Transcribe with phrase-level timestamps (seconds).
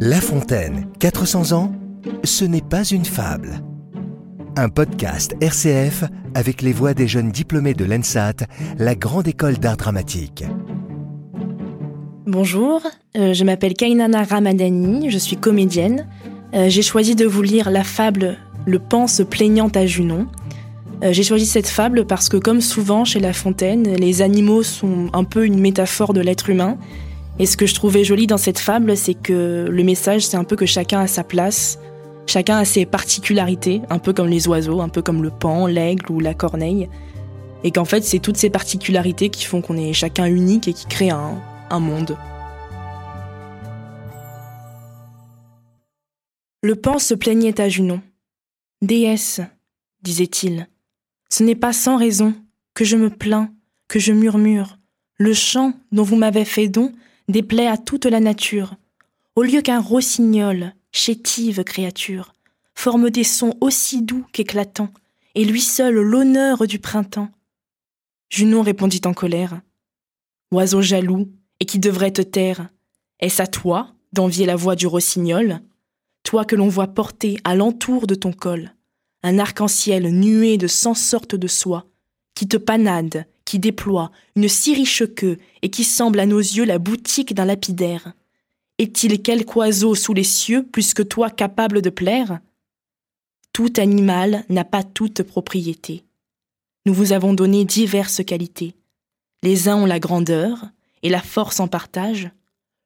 [0.00, 1.72] La Fontaine, 400 ans,
[2.22, 3.60] ce n'est pas une fable.
[4.56, 8.46] Un podcast RCF avec les voix des jeunes diplômés de l'ENSAT,
[8.78, 10.44] la grande école d'art dramatique.
[12.26, 12.82] Bonjour,
[13.16, 16.06] euh, je m'appelle Kainana Ramadani, je suis comédienne.
[16.54, 20.26] Euh, j'ai choisi de vous lire la fable Le pan se plaignant à Junon.
[21.02, 25.10] Euh, j'ai choisi cette fable parce que comme souvent chez La Fontaine, les animaux sont
[25.12, 26.78] un peu une métaphore de l'être humain.
[27.38, 30.44] Et ce que je trouvais joli dans cette fable, c'est que le message, c'est un
[30.44, 31.78] peu que chacun a sa place,
[32.26, 36.10] chacun a ses particularités, un peu comme les oiseaux, un peu comme le pan, l'aigle
[36.10, 36.88] ou la corneille.
[37.62, 40.86] Et qu'en fait, c'est toutes ces particularités qui font qu'on est chacun unique et qui
[40.86, 42.16] créent un, un monde.
[46.62, 48.00] Le pan se plaignait à Junon.
[48.80, 49.40] Déesse,
[50.02, 50.68] disait-il,
[51.28, 52.34] ce n'est pas sans raison
[52.74, 53.50] que je me plains,
[53.88, 54.78] que je murmure.
[55.18, 56.92] Le chant dont vous m'avez fait don
[57.28, 58.76] déplaît à toute la nature.
[59.34, 62.34] Au lieu qu'un rossignol, chétive créature,
[62.74, 64.92] forme des sons aussi doux qu'éclatants,
[65.34, 67.30] et lui seul l'honneur du printemps.
[68.30, 69.60] Junon répondit en colère.
[70.52, 71.28] Oiseau jaloux,
[71.60, 72.68] et qui devrait te taire,
[73.20, 75.60] est-ce à toi d'envier la voix du rossignol?
[76.22, 78.75] Toi que l'on voit porter à l'entour de ton col
[79.26, 81.86] un arc-en-ciel nué de cent sortes de soie,
[82.36, 86.64] qui te panade, qui déploie une si riche queue et qui semble à nos yeux
[86.64, 88.12] la boutique d'un lapidaire.
[88.78, 92.38] Est-il quelque oiseau sous les cieux plus que toi capable de plaire?
[93.52, 96.04] Tout animal n'a pas toute propriété.
[96.84, 98.76] Nous vous avons donné diverses qualités.
[99.42, 100.66] Les uns ont la grandeur
[101.02, 102.30] et la force en partage.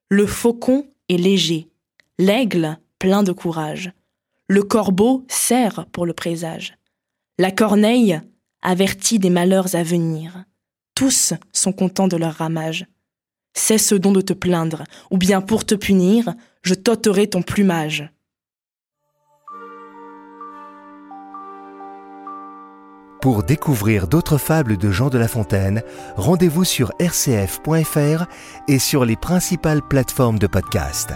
[0.08, 1.68] Le faucon est léger,
[2.18, 3.92] l'aigle plein de courage.
[4.50, 6.74] Le corbeau sert pour le présage.
[7.38, 8.20] La corneille
[8.62, 10.42] avertit des malheurs à venir.
[10.96, 12.84] Tous sont contents de leur ramage.
[13.54, 18.10] Cesse donc de te plaindre, ou bien pour te punir, je t'ôterai ton plumage.
[23.22, 25.84] Pour découvrir d'autres fables de Jean de La Fontaine,
[26.16, 28.24] rendez-vous sur rcf.fr
[28.66, 31.12] et sur les principales plateformes de podcast.